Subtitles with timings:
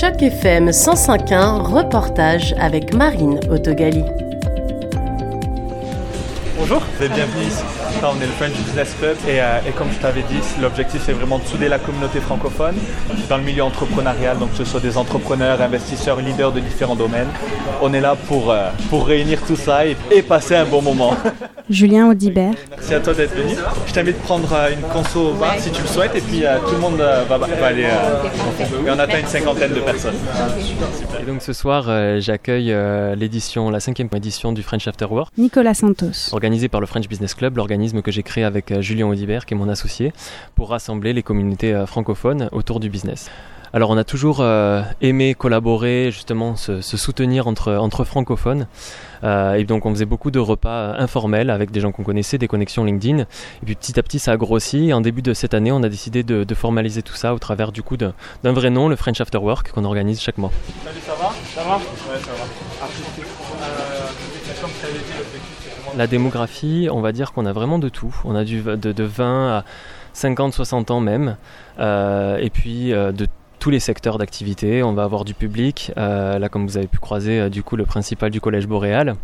[0.00, 4.02] Choc FM 105.1, reportage avec Marine Autogali.
[6.56, 7.79] Bonjour, vous êtes bienvenue ici.
[8.02, 11.12] On est le French Business Club et, euh, et comme je t'avais dit, l'objectif c'est
[11.12, 12.74] vraiment de souder la communauté francophone
[13.28, 17.28] dans le milieu entrepreneurial, donc que ce soit des entrepreneurs, investisseurs, leaders de différents domaines.
[17.82, 21.14] On est là pour, euh, pour réunir tout ça et, et passer un bon moment.
[21.70, 22.54] Julien Audibert.
[22.70, 23.54] Merci à toi d'être venu.
[23.86, 26.44] Je t'invite à prendre euh, une conso au bar si tu le souhaites et puis
[26.44, 27.84] euh, tout le monde euh, va, va aller.
[27.84, 30.16] euh, et on atteint une cinquantaine de personnes.
[31.22, 35.32] Et donc ce soir, euh, j'accueille euh, l'édition, la cinquième édition du French After Work,
[35.38, 36.32] Nicolas Santos.
[36.32, 37.54] organisée par le French Business Club,
[38.02, 40.12] que j'ai créé avec euh, Julien Audibert, qui est mon associé,
[40.54, 43.30] pour rassembler les communautés euh, francophones autour du business.
[43.72, 48.66] Alors on a toujours euh, aimé collaborer, justement se, se soutenir entre, entre francophones.
[49.22, 52.36] Euh, et donc on faisait beaucoup de repas euh, informels avec des gens qu'on connaissait,
[52.36, 53.20] des connexions LinkedIn.
[53.20, 53.26] Et
[53.64, 54.88] puis petit à petit ça a grossi.
[54.88, 57.38] Et en début de cette année, on a décidé de, de formaliser tout ça au
[57.38, 58.12] travers du coup d'un
[58.42, 60.50] vrai nom, le French After Work, qu'on organise chaque mois.
[60.84, 61.32] Salut, ça va?
[61.54, 61.76] Ça va?
[61.76, 62.84] Ouais, ça va.
[62.84, 63.24] Artistique.
[63.62, 68.14] Euh, comme dit, vraiment La démographie, on va dire qu'on a vraiment de tout.
[68.24, 69.64] On a du, de, de 20 à
[70.12, 71.36] 50, 60 ans même.
[71.78, 73.26] Euh, et puis de
[73.60, 74.82] tous les secteurs d'activité.
[74.82, 75.92] On va avoir du public.
[75.96, 79.14] Euh, là, comme vous avez pu croiser, euh, du coup, le principal du Collège Boréal.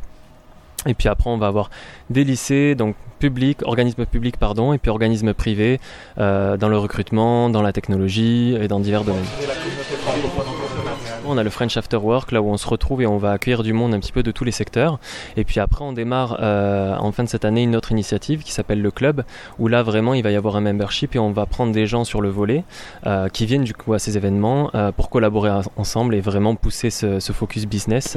[0.87, 1.71] Et puis après, on va avoir
[2.11, 5.81] des lycées, donc public, organismes publics, pardon, et puis organismes privés
[6.19, 9.25] euh, dans le recrutement, dans la technologie et dans divers domaines.
[11.29, 13.63] On a le French After Work, là où on se retrouve et on va accueillir
[13.63, 14.99] du monde un petit peu de tous les secteurs.
[15.37, 18.53] Et puis après, on démarre euh, en fin de cette année une autre initiative qui
[18.53, 19.25] s'appelle le Club,
[19.59, 22.05] où là vraiment il va y avoir un membership et on va prendre des gens
[22.05, 22.65] sur le volet
[23.07, 26.91] euh, qui viennent du coup à ces événements euh, pour collaborer ensemble et vraiment pousser
[26.91, 28.17] ce, focus business.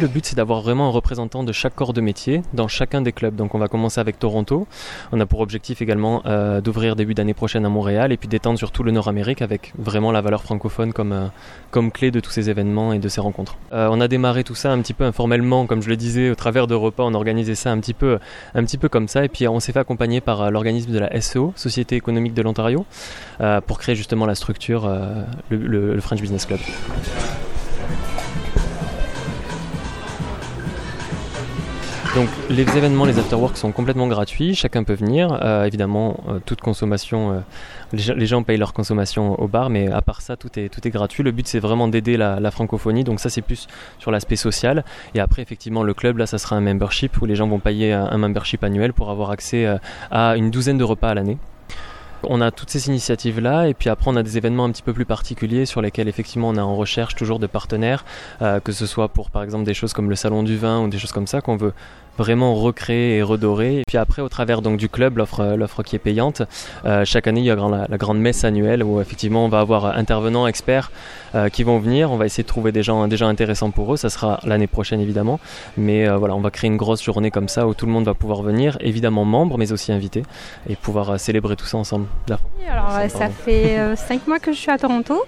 [0.00, 3.12] Le but c'est d'avoir vraiment un représentant de chaque corps de métier dans chacun des
[3.12, 3.34] clubs.
[3.34, 4.66] Donc on va commencer avec Toronto.
[5.12, 8.58] On a pour objectif également euh, d'ouvrir début d'année prochaine à Montréal et puis d'étendre
[8.58, 11.26] sur tout le Nord-Amérique avec vraiment la valeur francophone comme, euh,
[11.70, 13.56] comme clé de tous ces événements et de ces rencontres.
[13.72, 16.34] Euh, on a démarré tout ça un petit peu informellement, comme je le disais, au
[16.34, 17.04] travers de repas.
[17.04, 18.18] On organisait ça un petit peu,
[18.54, 21.20] un petit peu comme ça et puis on s'est fait accompagner par l'organisme de la
[21.20, 22.84] SEO, Société économique de l'Ontario,
[23.66, 24.90] pour créer justement la structure,
[25.50, 26.60] le French Business Club.
[32.14, 35.36] Donc les événements, les afterworks sont complètement gratuits, chacun peut venir.
[35.42, 37.40] Euh, évidemment, euh, toute consommation, euh,
[37.92, 40.92] les, gens- payent leur consommation au bar, mais à part ça, tout est, tout est
[40.92, 41.24] gratuit.
[41.24, 43.66] Le but, c'est vraiment d'aider la, francophonie, donc ça, c'est plus
[43.98, 44.84] sur l'aspect social.
[45.16, 47.92] Et après, effectivement, le club, là, ça sera un membership où les gens vont payer
[47.92, 49.66] un, membership annuel pour avoir accès
[50.12, 51.38] à une douzaine de repas à l'année.
[52.26, 54.92] On a toutes ces initiatives-là, et puis après, on a des événements un petit peu
[54.92, 58.04] plus particuliers sur lesquels, effectivement, on est en recherche toujours de partenaires,
[58.40, 60.98] que ce soit pour, par exemple, des choses comme le salon du vin ou des
[60.98, 61.72] choses comme ça qu'on veut
[62.18, 63.80] vraiment recréer et redorer.
[63.80, 66.42] Et puis après, au travers donc du club, l'offre, euh, l'offre qui est payante,
[66.84, 69.60] euh, chaque année, il y a la, la grande messe annuelle où effectivement, on va
[69.60, 70.90] avoir intervenants, experts
[71.34, 72.10] euh, qui vont venir.
[72.12, 73.96] On va essayer de trouver des gens, gens intéressants pour eux.
[73.96, 75.40] Ça sera l'année prochaine, évidemment.
[75.76, 78.04] Mais euh, voilà, on va créer une grosse journée comme ça où tout le monde
[78.04, 80.22] va pouvoir venir, évidemment membres, mais aussi invités,
[80.68, 82.06] et pouvoir célébrer tout ça ensemble.
[82.28, 82.38] La-
[82.70, 85.22] Alors, Ça, fait cinq mois que je suis à Toronto.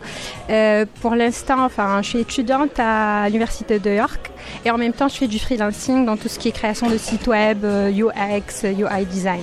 [1.00, 4.30] Pour l'instant, enfin, je suis étudiante à l'Université de York
[4.64, 6.98] et en même temps, je fais du freelancing dans tout ce qui est création de
[6.98, 9.40] sites web, euh, UX, euh, UI design.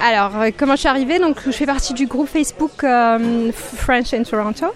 [0.00, 1.18] Alors, euh, comment je suis arrivée?
[1.18, 4.66] Donc, je fais partie du groupe Facebook euh, French in Toronto.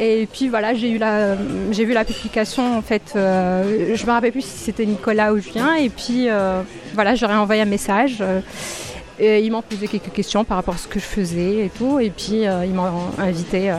[0.00, 1.34] Et puis voilà, j'ai eu la,
[1.72, 3.14] j'ai vu la publication en fait.
[3.16, 5.74] euh, je me rappelle plus si c'était Nicolas ou Julien.
[5.74, 6.62] Et puis euh,
[6.94, 8.18] voilà, j'aurais envoyé un message.
[8.20, 8.40] euh,
[9.20, 11.98] ils m'ont posé quelques questions par rapport à ce que je faisais et tout.
[11.98, 12.88] Et puis, euh, ils m'ont
[13.18, 13.76] invité euh,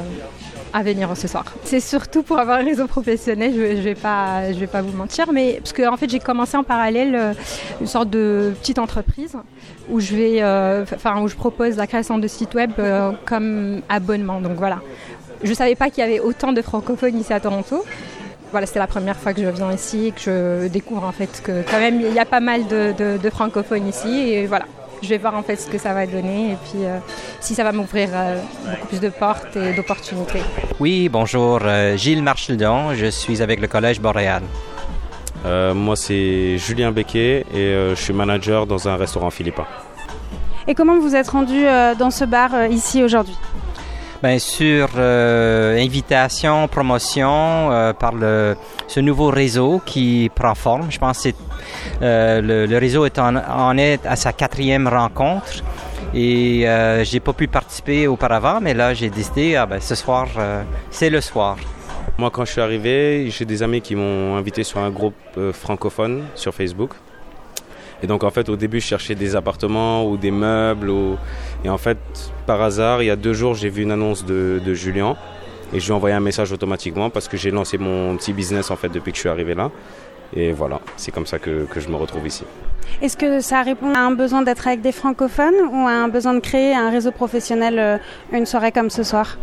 [0.74, 1.46] à venir ce soir.
[1.64, 5.32] C'est surtout pour avoir un réseau professionnel, je ne vais, pas- vais pas vous mentir.
[5.34, 7.34] Mais parce que en fait, j'ai commencé en parallèle euh,
[7.82, 9.36] une sorte de petite entreprise
[9.90, 13.82] où je, vais, euh, enfin, où je propose la création de sites web euh, comme
[13.90, 14.42] abonnement.
[14.42, 14.80] Donc voilà.
[15.44, 17.84] Je ne savais pas qu'il y avait autant de francophones ici à Toronto.
[18.52, 20.22] Voilà, c'était la première fois que je viens ici et que
[20.64, 23.30] je découvre en fait que quand même il y a pas mal de, de- de
[23.30, 24.66] francophones ici et voilà.
[25.02, 26.98] Je vais voir en fait ce que ça va donner et puis euh,
[27.40, 28.40] si ça va m'ouvrir euh,
[28.72, 30.42] beaucoup plus de portes et d'opportunités.
[30.80, 34.44] Oui, bonjour, euh, Gilles Marchildon, je suis avec le Collège Boréal.
[35.46, 39.66] Euh, moi, c'est Julien Becquet et euh, je suis manager dans un restaurant philippin.
[40.68, 43.38] Et comment vous êtes rendu euh, dans ce bar euh, ici aujourd'hui?
[44.22, 48.58] Bien sûr, euh, invitation, promotion euh, par le,
[48.88, 50.92] ce nouveau réseau qui prend forme.
[50.92, 51.30] Je pense que
[52.02, 55.64] euh, le, réseau est en, en est à sa quatrième rencontre
[56.14, 56.66] et
[57.04, 60.28] j'ai pas pu participer auparavant, mais là j'ai décidé, ah ben, ce soir,
[60.90, 61.56] c'est le soir.
[62.18, 65.14] Moi, quand je suis arrivé, j'ai des amis qui m'ont invité sur un groupe
[65.54, 66.92] francophone sur Facebook.
[68.02, 70.90] Et donc, en fait, au début, je cherchais des appartements ou des meubles.
[70.90, 71.18] Ou...
[71.66, 71.98] Et en fait,
[72.46, 75.16] par hasard, il y a deux jours, j'ai vu une annonce de, de Julien.
[75.74, 78.72] et je lui ai envoyé un message automatiquement parce que j'ai lancé mon petit business
[78.72, 79.70] en fait depuis que je suis arrivé là.
[80.36, 82.44] Et voilà, c'est comme ça que, que je me retrouve ici.
[83.02, 86.34] Est-ce que ça répond à un besoin d'être avec des francophones ou à un besoin
[86.36, 87.98] de créer un réseau professionnel euh,
[88.32, 89.38] une soirée comme ce soir?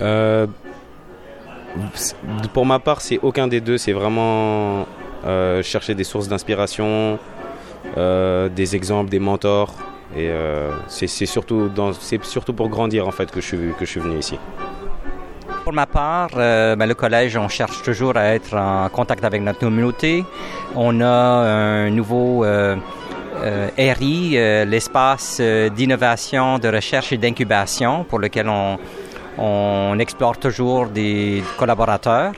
[0.00, 0.46] Euh,
[2.52, 3.76] Pour ma part, c'est aucun des deux.
[3.78, 4.86] C'est vraiment
[5.26, 7.18] euh, chercher des sources d'inspiration,
[7.96, 9.74] euh, des exemples, des mentors.
[10.16, 11.70] Et euh, c'est surtout,
[12.56, 14.38] pour grandir en fait que je suis, que je suis venu ici.
[15.64, 19.42] Pour ma part, euh, ben, le collège, on cherche toujours à être en contact avec
[19.42, 20.24] notre communauté.
[20.76, 22.44] On a un nouveau
[23.78, 24.30] RI,
[24.66, 25.40] l'espace
[25.74, 28.78] d'innovation, de recherche et d'incubation, pour lequel on,
[29.38, 32.32] on explore toujours des collaborateurs.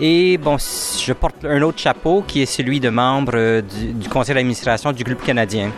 [0.00, 4.34] Et bon, je porte un autre chapeau qui est celui de membre du, du conseil
[4.34, 5.70] d'administration du Club canadien.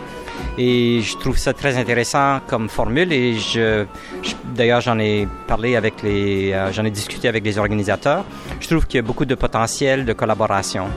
[0.57, 3.85] Et je trouve ça très intéressant comme formule et je,
[4.21, 8.25] je d'ailleurs j'en ai parlé avec les, euh, j'en ai discuté avec les organisateurs.
[8.59, 10.87] Je trouve qu'il y a beaucoup de potentiel de collaboration.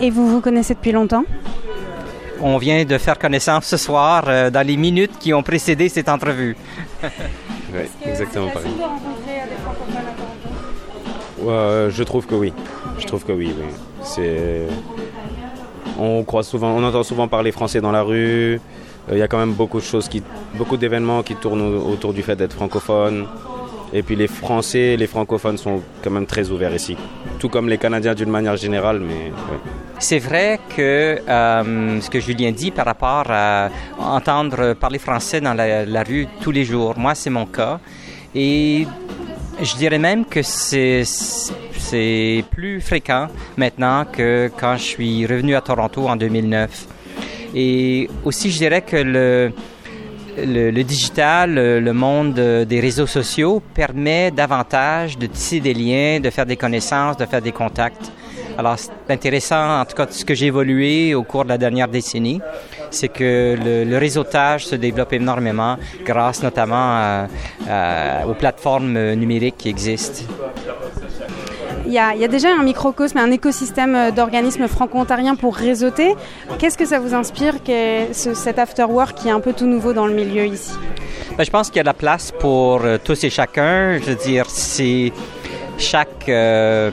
[0.00, 1.24] Et vous vous connaissez depuis longtemps?
[2.42, 6.08] On vient de faire connaissance ce soir euh, dans les minutes qui ont précédé cette
[6.08, 6.56] entrevue.
[7.72, 8.70] Ouais, exactement pareil.
[11.40, 12.52] Ouais, je trouve que oui.
[12.98, 13.54] Je trouve que oui.
[13.58, 13.66] oui.
[14.02, 14.62] C'est.
[15.98, 18.60] On croit souvent, on entend souvent parler français dans la rue.
[19.10, 20.22] Il y a quand même beaucoup de choses qui,
[20.54, 23.26] beaucoup d'événements qui tournent autour du fait d'être francophone.
[23.92, 26.96] Et puis les Français, les francophones sont quand même très ouverts ici.
[27.38, 29.32] Tout comme les Canadiens d'une manière générale, mais.
[29.98, 35.54] C'est vrai que euh, ce que Julien dit par rapport à entendre parler français dans
[35.54, 37.80] la, rue tous les jours, moi c'est mon cas.
[38.34, 38.86] Et
[39.60, 41.04] je dirais même que c'est
[42.50, 43.26] plus fréquent
[43.56, 46.86] maintenant que quand je suis revenu à Toronto en 2009.
[47.54, 49.52] Et aussi, je dirais que le,
[50.36, 55.74] le, le digital, le, le monde euh, des réseaux sociaux permet davantage de tisser des
[55.74, 58.10] liens, de faire des connaissances, de faire des contacts.
[58.58, 61.88] Alors, c'est intéressant, en tout cas, ce que j'ai évolué au cours de la dernière
[61.88, 62.40] décennie,
[62.90, 67.26] c'est que le, le, réseautage se développe énormément grâce notamment à,
[67.68, 70.24] à, aux plateformes numériques qui existent.
[71.86, 76.14] Il y, a, déjà un microcosme, un écosystème d'organismes franco-ontariens pour réseauter.
[76.58, 80.06] Qu'est-ce que ça vous inspire, ce, cet afterwork qui est un peu tout nouveau dans
[80.06, 80.72] le milieu ici?
[81.36, 83.98] Ben, Je pense qu'il y a de la place pour euh, tous et chacun.
[83.98, 85.12] Je veux dire, c'est
[85.78, 86.90] chaque euh,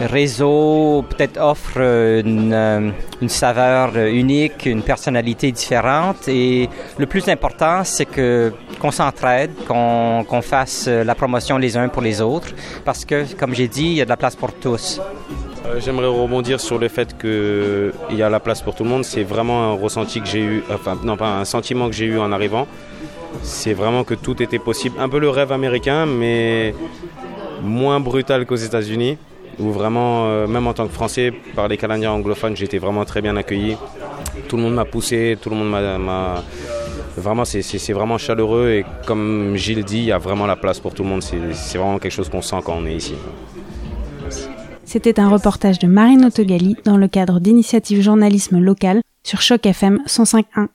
[0.00, 2.90] réseau peut-être offre une, euh,
[3.22, 6.28] une, saveur unique, une personnalité différente.
[6.28, 6.68] Et
[6.98, 12.02] le plus important, c'est que qu'on s'entraide, qu'on qu fasse la promotion les uns pour
[12.02, 12.48] les autres,
[12.84, 15.00] parce que, comme j'ai dit, il y a de la place pour tous.
[15.66, 19.04] Euh, J'aimerais rebondir sur le fait qu'il y a la place pour tout le monde.
[19.04, 22.18] C'est vraiment un ressenti que j'ai eu, enfin non pas un sentiment que j'ai eu
[22.18, 22.66] en arrivant.
[23.42, 24.96] C'est vraiment que tout était possible.
[24.98, 26.74] Un peu le rêve américain, mais
[27.62, 29.18] moins brutal qu'aux États-Unis
[29.58, 33.20] où vraiment, euh, même en tant que Français, par les Canadiens anglophones, été vraiment très
[33.20, 33.76] bien accueilli.
[34.48, 36.42] Tout le monde m'a poussé, tout le monde m'a...
[37.16, 40.94] Vraiment, c'est vraiment chaleureux et comme Gilles dit, il y a vraiment la place pour
[40.94, 41.22] tout le monde.
[41.22, 43.14] C'est vraiment quelque chose qu'on sent quand on est ici.
[44.84, 50.00] C'était un reportage de Marine Autogali dans le cadre d'initiative journalisme local sur Choc FM
[50.06, 50.68] 105.1.